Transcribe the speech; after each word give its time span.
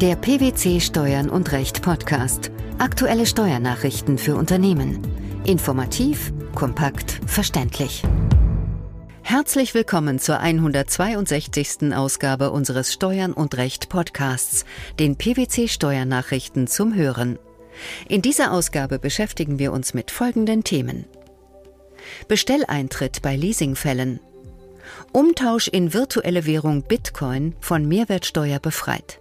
Der 0.00 0.16
PwC 0.16 0.80
Steuern 0.80 1.28
und 1.28 1.52
Recht 1.52 1.82
Podcast. 1.82 2.50
Aktuelle 2.78 3.26
Steuernachrichten 3.26 4.16
für 4.16 4.34
Unternehmen. 4.34 5.06
Informativ, 5.44 6.32
kompakt, 6.54 7.20
verständlich. 7.26 8.02
Herzlich 9.20 9.74
willkommen 9.74 10.18
zur 10.18 10.40
162. 10.40 11.92
Ausgabe 11.94 12.50
unseres 12.50 12.94
Steuern 12.94 13.34
und 13.34 13.58
Recht 13.58 13.90
Podcasts, 13.90 14.64
den 14.98 15.16
PwC 15.16 15.68
Steuernachrichten 15.68 16.66
zum 16.66 16.94
Hören. 16.94 17.38
In 18.08 18.22
dieser 18.22 18.52
Ausgabe 18.52 18.98
beschäftigen 18.98 19.58
wir 19.58 19.70
uns 19.70 19.92
mit 19.92 20.10
folgenden 20.10 20.64
Themen. 20.64 21.04
Bestelleintritt 22.26 23.20
bei 23.20 23.36
Leasingfällen. 23.36 24.18
Umtausch 25.12 25.68
in 25.68 25.92
virtuelle 25.92 26.46
Währung 26.46 26.84
Bitcoin 26.84 27.54
von 27.60 27.86
Mehrwertsteuer 27.86 28.60
befreit. 28.60 29.20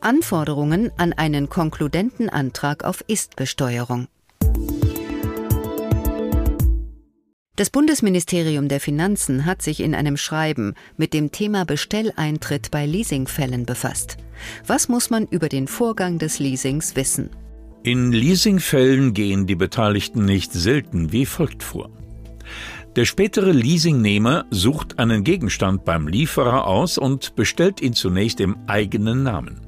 Anforderungen 0.00 0.90
an 0.96 1.12
einen 1.12 1.48
konkludenten 1.48 2.28
Antrag 2.28 2.84
auf 2.84 3.04
Istbesteuerung. 3.06 4.08
Das 7.56 7.68
Bundesministerium 7.68 8.68
der 8.68 8.80
Finanzen 8.80 9.44
hat 9.44 9.60
sich 9.60 9.80
in 9.80 9.94
einem 9.94 10.16
Schreiben 10.16 10.74
mit 10.96 11.12
dem 11.12 11.32
Thema 11.32 11.64
Bestelleintritt 11.64 12.70
bei 12.70 12.86
Leasingfällen 12.86 13.66
befasst. 13.66 14.16
Was 14.66 14.88
muss 14.88 15.10
man 15.10 15.26
über 15.26 15.48
den 15.50 15.68
Vorgang 15.68 16.18
des 16.18 16.38
Leasings 16.38 16.96
wissen? 16.96 17.28
In 17.82 18.10
Leasingfällen 18.10 19.12
gehen 19.12 19.46
die 19.46 19.54
Beteiligten 19.54 20.24
nicht 20.24 20.52
selten 20.52 21.12
wie 21.12 21.26
folgt 21.26 21.62
vor. 21.62 21.90
Der 22.96 23.04
spätere 23.04 23.52
Leasingnehmer 23.52 24.46
sucht 24.50 24.98
einen 24.98 25.24
Gegenstand 25.24 25.84
beim 25.84 26.08
Lieferer 26.08 26.66
aus 26.66 26.96
und 26.96 27.34
bestellt 27.36 27.80
ihn 27.80 27.92
zunächst 27.92 28.40
im 28.40 28.56
eigenen 28.66 29.22
Namen. 29.22 29.60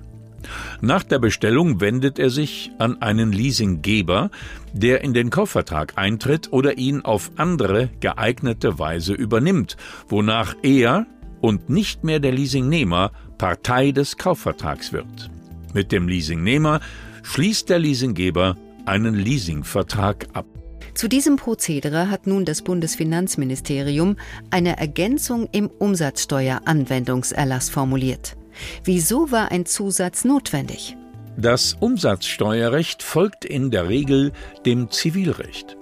Nach 0.80 1.02
der 1.02 1.18
Bestellung 1.18 1.80
wendet 1.80 2.18
er 2.18 2.30
sich 2.30 2.70
an 2.78 3.00
einen 3.02 3.32
Leasinggeber, 3.32 4.30
der 4.72 5.02
in 5.02 5.14
den 5.14 5.30
Kaufvertrag 5.30 5.94
eintritt 5.96 6.52
oder 6.52 6.78
ihn 6.78 7.02
auf 7.02 7.30
andere 7.36 7.90
geeignete 8.00 8.78
Weise 8.78 9.14
übernimmt, 9.14 9.76
wonach 10.08 10.54
er 10.62 11.06
und 11.40 11.68
nicht 11.68 12.04
mehr 12.04 12.20
der 12.20 12.32
Leasingnehmer 12.32 13.12
Partei 13.38 13.92
des 13.92 14.16
Kaufvertrags 14.16 14.92
wird. 14.92 15.30
Mit 15.74 15.92
dem 15.92 16.08
Leasingnehmer 16.08 16.80
schließt 17.22 17.68
der 17.68 17.78
Leasinggeber 17.78 18.56
einen 18.86 19.14
Leasingvertrag 19.14 20.28
ab. 20.32 20.46
Zu 20.94 21.08
diesem 21.08 21.36
Prozedere 21.36 22.08
hat 22.08 22.28
nun 22.28 22.44
das 22.44 22.62
Bundesfinanzministerium 22.62 24.16
eine 24.50 24.78
Ergänzung 24.78 25.48
im 25.50 25.68
Umsatzsteueranwendungserlass 25.68 27.68
formuliert. 27.68 28.36
Wieso 28.84 29.30
war 29.30 29.50
ein 29.50 29.66
Zusatz 29.66 30.24
notwendig? 30.24 30.96
Das 31.36 31.76
Umsatzsteuerrecht 31.80 33.02
folgt 33.02 33.44
in 33.44 33.70
der 33.70 33.88
Regel 33.88 34.32
dem 34.64 34.90
Zivilrecht. 34.90 35.76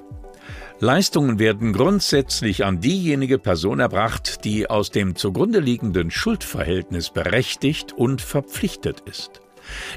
Leistungen 0.80 1.38
werden 1.38 1.72
grundsätzlich 1.72 2.64
an 2.64 2.80
diejenige 2.80 3.38
Person 3.38 3.78
erbracht, 3.78 4.44
die 4.44 4.68
aus 4.68 4.90
dem 4.90 5.14
zugrunde 5.14 5.60
liegenden 5.60 6.10
Schuldverhältnis 6.10 7.10
berechtigt 7.10 7.92
und 7.92 8.20
verpflichtet 8.20 9.00
ist. 9.08 9.42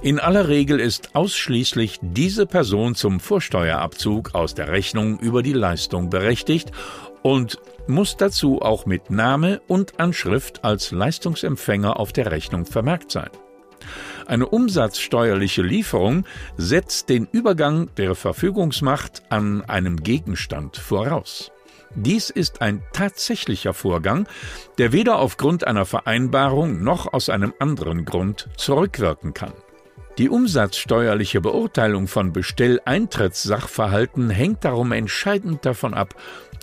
In 0.04 0.20
aller 0.20 0.48
Regel 0.48 0.80
ist 0.80 1.16
ausschließlich 1.16 2.00
diese 2.02 2.46
Person 2.46 2.94
zum 2.94 3.20
Vorsteuerabzug 3.20 4.36
aus 4.36 4.54
der 4.54 4.68
Rechnung 4.72 5.20
über 5.20 5.42
die 5.42 5.54
Leistung 5.54 6.10
berechtigt 6.10 6.72
und 7.24 7.58
muss 7.88 8.18
dazu 8.18 8.62
auch 8.62 8.86
mit 8.86 9.10
Name 9.10 9.62
und 9.68 10.00
Anschrift 10.00 10.64
als 10.64 10.92
Leistungsempfänger 10.92 12.00
auf 12.00 12.14
der 12.14 12.32
Rechnung 12.32 12.66
vermerkt 12.66 13.12
sein. 13.12 13.30
Eine 14.26 14.48
umsatzsteuerliche 14.48 15.62
Lieferung 15.62 16.26
setzt 16.58 17.10
den 17.10 17.28
Übergang 17.32 17.94
der 17.96 18.16
Verfügungsmacht 18.16 19.24
an 19.30 19.64
einem 19.66 19.98
Gegenstand 19.98 20.78
voraus. 20.78 21.52
Dies 21.94 22.30
ist 22.30 22.62
ein 22.62 22.84
tatsächlicher 22.92 23.74
Vorgang, 23.74 24.28
der 24.78 24.92
weder 24.92 25.20
aufgrund 25.20 25.66
einer 25.66 25.86
Vereinbarung 25.86 26.84
noch 26.84 27.14
aus 27.14 27.30
einem 27.30 27.54
anderen 27.60 28.04
Grund 28.04 28.50
zurückwirken 28.58 29.34
kann. 29.34 29.54
Die 30.18 30.30
umsatzsteuerliche 30.30 31.42
Beurteilung 31.42 32.08
von 32.08 32.32
Bestelleintrittssachverhalten 32.32 34.30
hängt 34.30 34.64
darum 34.64 34.94
entscheidend 34.94 35.66
davon 35.66 35.94
ab, 35.94 36.16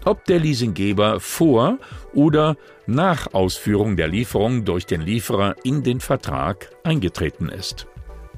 ob 0.05 0.25
der 0.25 0.39
Leasinggeber 0.39 1.21
vor 1.21 1.79
oder 2.13 2.57
nach 2.87 3.33
Ausführung 3.35 3.97
der 3.97 4.09
Lieferung 4.09 4.65
durch 4.65 4.87
den 4.87 5.01
Lieferer 5.01 5.57
in 5.65 5.83
den 5.83 6.01
Vertrag 6.01 6.71
eingetreten 6.85 7.49
ist. 7.49 7.87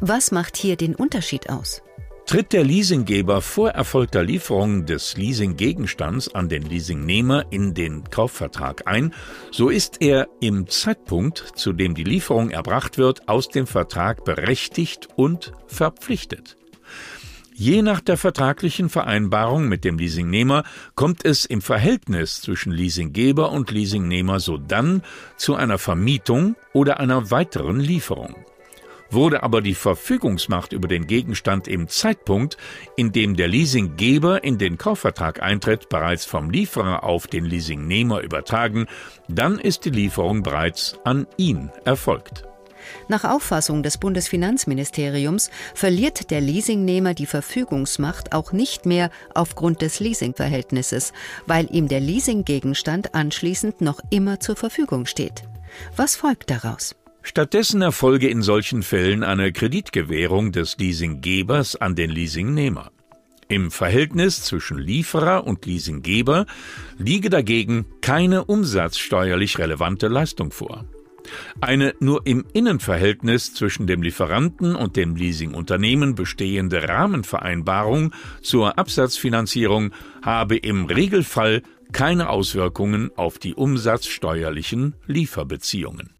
Was 0.00 0.32
macht 0.32 0.56
hier 0.56 0.76
den 0.76 0.94
Unterschied 0.94 1.48
aus? 1.50 1.82
Tritt 2.26 2.54
der 2.54 2.64
Leasinggeber 2.64 3.42
vor 3.42 3.70
erfolgter 3.70 4.22
Lieferung 4.22 4.86
des 4.86 5.16
Leasinggegenstands 5.18 6.34
an 6.34 6.48
den 6.48 6.62
Leasingnehmer 6.62 7.44
in 7.50 7.74
den 7.74 8.04
Kaufvertrag 8.04 8.86
ein, 8.86 9.12
so 9.50 9.68
ist 9.68 10.00
er 10.00 10.28
im 10.40 10.66
Zeitpunkt, 10.66 11.52
zu 11.54 11.74
dem 11.74 11.94
die 11.94 12.04
Lieferung 12.04 12.48
erbracht 12.48 12.96
wird, 12.96 13.28
aus 13.28 13.48
dem 13.48 13.66
Vertrag 13.66 14.24
berechtigt 14.24 15.08
und 15.16 15.52
verpflichtet. 15.66 16.56
Je 17.56 17.82
nach 17.82 18.00
der 18.00 18.16
vertraglichen 18.16 18.88
Vereinbarung 18.88 19.68
mit 19.68 19.84
dem 19.84 19.96
Leasingnehmer 19.96 20.64
kommt 20.96 21.24
es 21.24 21.44
im 21.44 21.62
Verhältnis 21.62 22.40
zwischen 22.40 22.72
Leasinggeber 22.72 23.52
und 23.52 23.70
Leasingnehmer 23.70 24.40
sodann 24.40 25.02
zu 25.36 25.54
einer 25.54 25.78
Vermietung 25.78 26.56
oder 26.72 26.98
einer 26.98 27.30
weiteren 27.30 27.78
Lieferung. 27.78 28.34
Wurde 29.08 29.44
aber 29.44 29.62
die 29.62 29.76
Verfügungsmacht 29.76 30.72
über 30.72 30.88
den 30.88 31.06
Gegenstand 31.06 31.68
im 31.68 31.86
Zeitpunkt, 31.86 32.56
in 32.96 33.12
dem 33.12 33.36
der 33.36 33.46
Leasinggeber 33.46 34.42
in 34.42 34.58
den 34.58 34.76
Kaufvertrag 34.76 35.40
eintritt, 35.40 35.88
bereits 35.88 36.24
vom 36.24 36.50
Lieferer 36.50 37.04
auf 37.04 37.28
den 37.28 37.44
Leasingnehmer 37.44 38.20
übertragen, 38.22 38.86
dann 39.28 39.60
ist 39.60 39.84
die 39.84 39.90
Lieferung 39.90 40.42
bereits 40.42 40.98
an 41.04 41.28
ihn 41.36 41.70
erfolgt. 41.84 42.48
Nach 43.08 43.24
Auffassung 43.24 43.82
des 43.82 43.98
Bundesfinanzministeriums 43.98 45.50
verliert 45.74 46.30
der 46.30 46.40
Leasingnehmer 46.40 47.14
die 47.14 47.26
Verfügungsmacht 47.26 48.32
auch 48.32 48.52
nicht 48.52 48.86
mehr 48.86 49.10
aufgrund 49.34 49.82
des 49.82 50.00
Leasingverhältnisses, 50.00 51.12
weil 51.46 51.68
ihm 51.70 51.88
der 51.88 52.00
Leasinggegenstand 52.00 53.14
anschließend 53.14 53.80
noch 53.80 54.00
immer 54.10 54.40
zur 54.40 54.56
Verfügung 54.56 55.06
steht. 55.06 55.44
Was 55.96 56.16
folgt 56.16 56.50
daraus? 56.50 56.94
Stattdessen 57.22 57.80
erfolge 57.80 58.28
in 58.28 58.42
solchen 58.42 58.82
Fällen 58.82 59.22
eine 59.22 59.50
Kreditgewährung 59.50 60.52
des 60.52 60.76
Leasinggebers 60.76 61.76
an 61.76 61.94
den 61.96 62.10
Leasingnehmer. 62.10 62.90
Im 63.48 63.70
Verhältnis 63.70 64.42
zwischen 64.42 64.78
Lieferer 64.78 65.46
und 65.46 65.64
Leasinggeber 65.64 66.46
liege 66.98 67.30
dagegen 67.30 67.86
keine 68.00 68.44
umsatzsteuerlich 68.44 69.58
relevante 69.58 70.08
Leistung 70.08 70.50
vor. 70.50 70.86
Eine 71.60 71.94
nur 72.00 72.26
im 72.26 72.44
Innenverhältnis 72.52 73.54
zwischen 73.54 73.86
dem 73.86 74.02
Lieferanten 74.02 74.74
und 74.74 74.96
dem 74.96 75.16
Leasingunternehmen 75.16 76.14
bestehende 76.14 76.88
Rahmenvereinbarung 76.88 78.12
zur 78.42 78.78
Absatzfinanzierung 78.78 79.92
habe 80.22 80.56
im 80.56 80.86
Regelfall 80.86 81.62
keine 81.92 82.28
Auswirkungen 82.28 83.10
auf 83.16 83.38
die 83.38 83.54
umsatzsteuerlichen 83.54 84.94
Lieferbeziehungen. 85.06 86.10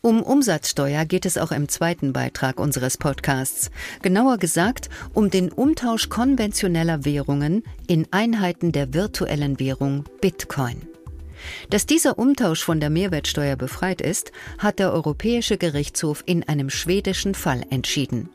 Um 0.00 0.22
Umsatzsteuer 0.22 1.04
geht 1.04 1.26
es 1.26 1.36
auch 1.36 1.52
im 1.52 1.68
zweiten 1.68 2.14
Beitrag 2.14 2.58
unseres 2.58 2.96
Podcasts. 2.96 3.70
Genauer 4.00 4.38
gesagt 4.38 4.88
um 5.12 5.28
den 5.28 5.52
Umtausch 5.52 6.08
konventioneller 6.08 7.04
Währungen 7.04 7.62
in 7.88 8.08
Einheiten 8.10 8.72
der 8.72 8.94
virtuellen 8.94 9.60
Währung 9.60 10.04
Bitcoin. 10.22 10.87
Dass 11.70 11.86
dieser 11.86 12.18
Umtausch 12.18 12.62
von 12.62 12.80
der 12.80 12.90
Mehrwertsteuer 12.90 13.56
befreit 13.56 14.00
ist, 14.00 14.32
hat 14.58 14.78
der 14.78 14.92
Europäische 14.92 15.58
Gerichtshof 15.58 16.22
in 16.26 16.48
einem 16.48 16.70
schwedischen 16.70 17.34
Fall 17.34 17.64
entschieden. 17.70 18.30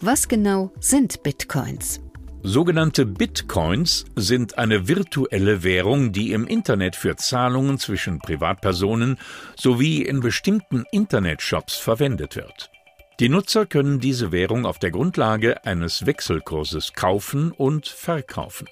Was 0.00 0.28
genau 0.28 0.72
sind 0.80 1.22
Bitcoins? 1.22 2.00
Sogenannte 2.42 3.04
Bitcoins 3.04 4.04
sind 4.14 4.58
eine 4.58 4.86
virtuelle 4.86 5.64
Währung, 5.64 6.12
die 6.12 6.32
im 6.32 6.46
Internet 6.46 6.94
für 6.94 7.16
Zahlungen 7.16 7.78
zwischen 7.78 8.20
Privatpersonen 8.20 9.18
sowie 9.56 10.02
in 10.02 10.20
bestimmten 10.20 10.84
Internetshops 10.92 11.76
verwendet 11.76 12.36
wird. 12.36 12.70
Die 13.18 13.28
Nutzer 13.28 13.66
können 13.66 13.98
diese 13.98 14.30
Währung 14.30 14.64
auf 14.64 14.78
der 14.78 14.92
Grundlage 14.92 15.64
eines 15.64 16.06
Wechselkurses 16.06 16.92
kaufen 16.92 17.50
und 17.50 17.88
verkaufen. 17.88 18.68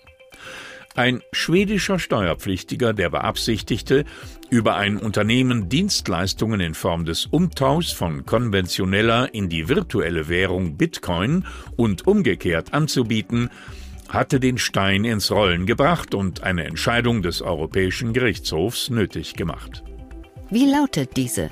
Ein 0.97 1.23
schwedischer 1.31 1.99
Steuerpflichtiger, 1.99 2.95
der 2.95 3.11
beabsichtigte, 3.11 4.07
über 4.49 4.77
ein 4.77 4.97
Unternehmen 4.97 5.69
Dienstleistungen 5.69 6.59
in 6.61 6.73
Form 6.73 7.05
des 7.05 7.27
Umtauschs 7.27 7.93
von 7.93 8.25
konventioneller 8.25 9.35
in 9.35 9.51
die 9.51 9.69
virtuelle 9.69 10.29
Währung 10.29 10.79
Bitcoin 10.79 11.45
und 11.77 12.07
umgekehrt 12.07 12.73
anzubieten, 12.73 13.51
hatte 14.09 14.41
den 14.41 14.57
Stein 14.57 15.05
ins 15.05 15.31
Rollen 15.31 15.67
gebracht 15.67 16.15
und 16.15 16.43
eine 16.43 16.65
Entscheidung 16.65 17.21
des 17.21 17.43
Europäischen 17.43 18.15
Gerichtshofs 18.15 18.89
nötig 18.89 19.35
gemacht. 19.35 19.85
Wie 20.49 20.65
lautet 20.65 21.15
diese? 21.19 21.51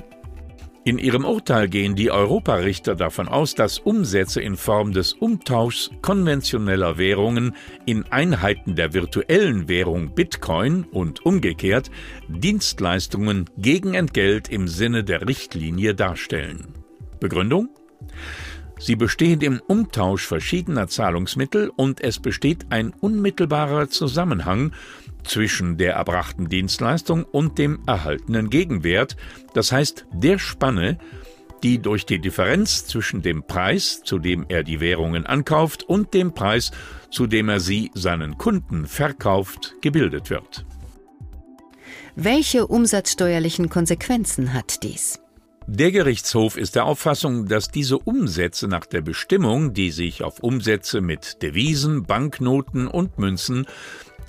In 0.87 0.99
ihrem 0.99 1.25
Urteil 1.25 1.67
gehen 1.67 1.95
die 1.95 2.11
Europarichter 2.11 2.93
davon 2.93 3.27
aus, 3.27 3.55
dass 3.55 3.79
Umsätze 3.79 4.39
in 4.39 4.55
Form 4.55 4.91
des 4.91 5.13
Umtauschs 5.13 5.89
konventioneller 6.03 6.99
Währungen 6.99 7.55
in 7.87 8.05
Einheiten 8.11 8.75
der 8.75 8.93
virtuellen 8.93 9.67
Währung 9.67 10.13
Bitcoin 10.13 10.83
und 10.83 11.25
umgekehrt 11.25 11.89
Dienstleistungen 12.27 13.49
gegen 13.57 13.95
Entgelt 13.95 14.47
im 14.47 14.67
Sinne 14.67 15.03
der 15.03 15.27
Richtlinie 15.27 15.95
darstellen. 15.95 16.75
Begründung? 17.19 17.69
Sie 18.77 18.95
bestehen 18.95 19.41
im 19.41 19.61
Umtausch 19.65 20.27
verschiedener 20.27 20.87
Zahlungsmittel 20.87 21.71
und 21.75 21.99
es 21.99 22.19
besteht 22.19 22.67
ein 22.69 22.93
unmittelbarer 22.93 23.89
Zusammenhang 23.89 24.71
zwischen 25.25 25.77
der 25.77 25.93
erbrachten 25.93 26.49
Dienstleistung 26.49 27.23
und 27.23 27.57
dem 27.57 27.79
erhaltenen 27.85 28.49
Gegenwert, 28.49 29.15
das 29.53 29.71
heißt 29.71 30.05
der 30.13 30.39
Spanne, 30.39 30.97
die 31.63 31.79
durch 31.79 32.05
die 32.05 32.19
Differenz 32.19 32.85
zwischen 32.85 33.21
dem 33.21 33.43
Preis, 33.43 34.01
zu 34.03 34.19
dem 34.19 34.45
er 34.49 34.63
die 34.63 34.79
Währungen 34.79 35.25
ankauft, 35.25 35.83
und 35.83 36.13
dem 36.13 36.33
Preis, 36.33 36.71
zu 37.09 37.27
dem 37.27 37.49
er 37.49 37.59
sie 37.59 37.91
seinen 37.93 38.37
Kunden 38.37 38.85
verkauft, 38.85 39.73
gebildet 39.81 40.29
wird. 40.29 40.65
Welche 42.15 42.67
umsatzsteuerlichen 42.67 43.69
Konsequenzen 43.69 44.53
hat 44.53 44.83
dies? 44.83 45.19
Der 45.67 45.91
Gerichtshof 45.91 46.57
ist 46.57 46.75
der 46.75 46.85
Auffassung, 46.85 47.47
dass 47.47 47.69
diese 47.69 47.97
Umsätze 47.97 48.67
nach 48.67 48.85
der 48.85 49.01
Bestimmung, 49.01 49.73
die 49.73 49.89
sich 49.89 50.23
auf 50.23 50.43
Umsätze 50.43 51.01
mit 51.01 51.41
Devisen, 51.41 52.03
Banknoten 52.03 52.87
und 52.87 53.17
Münzen 53.17 53.65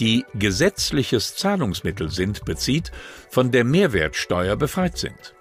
die 0.01 0.25
gesetzliches 0.35 1.37
Zahlungsmittel 1.37 2.11
sind, 2.11 2.45
bezieht, 2.45 2.93
von 3.31 3.51
der 3.51 3.65
Mehrwertsteuer 3.65 4.57
befreit 4.57 4.99
sind. 4.99 5.35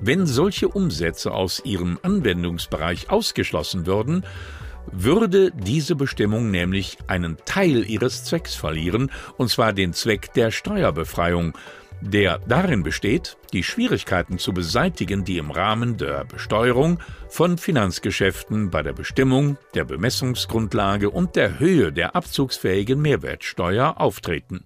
Wenn 0.00 0.26
solche 0.26 0.68
Umsätze 0.68 1.32
aus 1.32 1.62
ihrem 1.64 1.98
Anwendungsbereich 2.02 3.10
ausgeschlossen 3.10 3.86
würden, 3.86 4.24
würde 4.92 5.50
diese 5.52 5.96
Bestimmung 5.96 6.50
nämlich 6.50 6.98
einen 7.08 7.36
Teil 7.44 7.88
ihres 7.88 8.24
Zwecks 8.24 8.54
verlieren, 8.54 9.10
und 9.36 9.50
zwar 9.50 9.72
den 9.72 9.92
Zweck 9.92 10.32
der 10.34 10.50
Steuerbefreiung, 10.50 11.56
der 12.00 12.38
darin 12.46 12.82
besteht, 12.82 13.36
die 13.52 13.62
Schwierigkeiten 13.62 14.38
zu 14.38 14.52
beseitigen, 14.52 15.24
die 15.24 15.38
im 15.38 15.50
Rahmen 15.50 15.96
der 15.96 16.24
Besteuerung 16.24 17.00
von 17.28 17.58
Finanzgeschäften 17.58 18.70
bei 18.70 18.82
der 18.82 18.92
Bestimmung 18.92 19.58
der 19.74 19.84
Bemessungsgrundlage 19.84 21.10
und 21.10 21.36
der 21.36 21.58
Höhe 21.58 21.92
der 21.92 22.14
abzugsfähigen 22.14 23.00
Mehrwertsteuer 23.00 24.00
auftreten. 24.00 24.64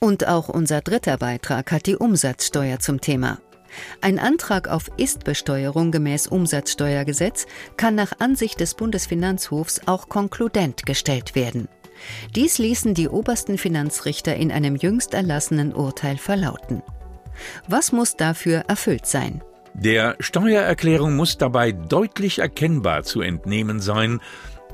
Und 0.00 0.26
auch 0.26 0.48
unser 0.48 0.80
dritter 0.80 1.16
Beitrag 1.16 1.70
hat 1.70 1.86
die 1.86 1.96
Umsatzsteuer 1.96 2.80
zum 2.80 3.00
Thema. 3.00 3.38
Ein 4.00 4.18
Antrag 4.18 4.68
auf 4.68 4.90
Istbesteuerung 4.96 5.92
gemäß 5.92 6.26
Umsatzsteuergesetz 6.26 7.46
kann 7.76 7.94
nach 7.94 8.12
Ansicht 8.18 8.60
des 8.60 8.74
Bundesfinanzhofs 8.74 9.82
auch 9.86 10.08
konkludent 10.08 10.84
gestellt 10.86 11.34
werden. 11.34 11.68
Dies 12.34 12.58
ließen 12.58 12.94
die 12.94 13.08
obersten 13.08 13.58
Finanzrichter 13.58 14.36
in 14.36 14.52
einem 14.52 14.76
jüngst 14.76 15.14
erlassenen 15.14 15.74
Urteil 15.74 16.18
verlauten. 16.18 16.82
Was 17.68 17.92
muss 17.92 18.16
dafür 18.16 18.64
erfüllt 18.68 19.06
sein? 19.06 19.42
Der 19.74 20.16
Steuererklärung 20.20 21.16
muss 21.16 21.38
dabei 21.38 21.72
deutlich 21.72 22.40
erkennbar 22.40 23.04
zu 23.04 23.22
entnehmen 23.22 23.80
sein, 23.80 24.20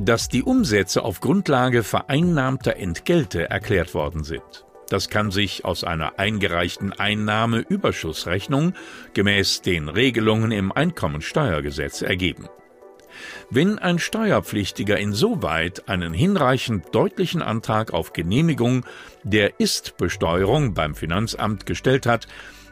dass 0.00 0.28
die 0.28 0.42
Umsätze 0.42 1.04
auf 1.04 1.20
Grundlage 1.20 1.82
vereinnahmter 1.82 2.76
Entgelte 2.76 3.48
erklärt 3.50 3.94
worden 3.94 4.24
sind. 4.24 4.64
Das 4.88 5.10
kann 5.10 5.30
sich 5.30 5.64
aus 5.64 5.84
einer 5.84 6.18
eingereichten 6.18 6.92
Einnahmeüberschussrechnung 6.92 8.72
gemäß 9.12 9.60
den 9.60 9.88
Regelungen 9.88 10.50
im 10.50 10.72
Einkommensteuergesetz 10.72 12.02
ergeben. 12.02 12.48
Wenn 13.50 13.78
ein 13.78 13.98
Steuerpflichtiger 13.98 14.98
insoweit 14.98 15.88
einen 15.88 16.12
hinreichend 16.12 16.94
deutlichen 16.94 17.42
Antrag 17.42 17.92
auf 17.92 18.12
Genehmigung 18.12 18.84
der 19.22 19.60
Ist-Besteuerung 19.60 20.74
beim 20.74 20.94
Finanzamt 20.94 21.66
gestellt 21.66 22.06
hat, 22.06 22.28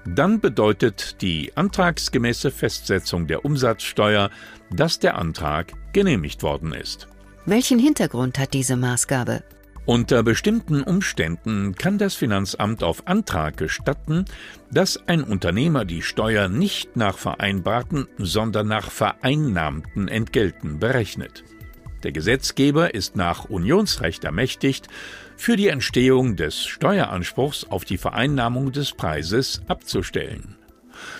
dann 0.06 0.40
bedeutet 0.40 1.20
die 1.20 1.52
antragsgemäße 1.56 2.50
Festsetzung 2.50 3.26
der 3.26 3.44
Umsatzsteuer, 3.44 4.30
dass 4.70 4.98
der 4.98 5.16
Antrag 5.16 5.72
genehmigt 5.92 6.42
worden 6.42 6.72
ist. 6.72 7.08
Welchen 7.44 7.78
Hintergrund 7.78 8.38
hat 8.38 8.54
diese 8.54 8.76
Maßgabe? 8.76 9.42
Unter 9.86 10.24
bestimmten 10.24 10.82
Umständen 10.82 11.76
kann 11.76 11.96
das 11.96 12.16
Finanzamt 12.16 12.82
auf 12.82 13.06
Antrag 13.06 13.56
gestatten, 13.56 14.24
dass 14.68 15.06
ein 15.06 15.22
Unternehmer 15.22 15.84
die 15.84 16.02
Steuer 16.02 16.48
nicht 16.48 16.96
nach 16.96 17.16
vereinbarten, 17.16 18.08
sondern 18.18 18.66
nach 18.66 18.90
vereinnahmten 18.90 20.08
Entgelten 20.08 20.80
berechnet. 20.80 21.44
Der 22.02 22.10
Gesetzgeber 22.10 22.94
ist 22.94 23.14
nach 23.14 23.44
Unionsrecht 23.44 24.24
ermächtigt, 24.24 24.88
für 25.36 25.54
die 25.54 25.68
Entstehung 25.68 26.34
des 26.34 26.64
Steueranspruchs 26.64 27.64
auf 27.64 27.84
die 27.84 27.98
Vereinnahmung 27.98 28.72
des 28.72 28.92
Preises 28.92 29.62
abzustellen. 29.68 30.56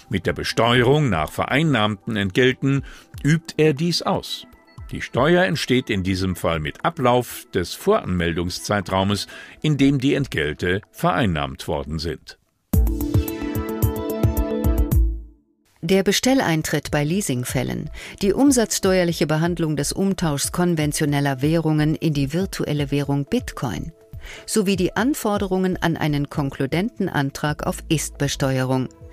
Mit 0.09 0.27
der 0.27 0.33
Besteuerung 0.33 1.09
nach 1.09 1.31
vereinnahmten 1.31 2.17
Entgelten 2.17 2.83
übt 3.23 3.55
er 3.59 3.75
dies 3.75 4.03
aus. 4.03 4.49
Die 4.93 5.03
Steuer 5.03 5.45
entsteht 5.45 5.91
in 5.91 6.05
diesem 6.05 6.37
Fall 6.37 6.61
mit 6.61 6.85
Ablauf 6.85 7.47
des 7.53 7.75
Voranmeldungszeitraumes, 7.75 9.27
in 9.61 9.77
dem 9.77 9.99
die 9.99 10.15
Entgelte 10.15 10.81
vereinnahmt 10.93 11.67
worden 11.67 11.99
sind. 11.99 12.39
Der 15.83 16.03
Bestelleintritt 16.03 16.91
bei 16.91 17.05
Leasingfällen, 17.05 17.91
die 18.23 18.33
umsatzsteuerliche 18.33 19.27
Behandlung 19.27 19.77
des 19.77 19.93
Umtauschs 19.93 20.51
konventioneller 20.51 21.43
Währungen 21.43 21.95
in 21.95 22.13
die 22.13 22.33
virtuelle 22.33 22.91
Währung 22.91 23.25
Bitcoin 23.25 23.93
sowie 24.47 24.77
die 24.77 24.97
Anforderungen 24.97 25.77
an 25.81 25.97
einen 25.97 26.29
konkludenten 26.29 27.09
Antrag 27.09 27.67
auf 27.67 27.79
Istbesteuerung 27.89 28.89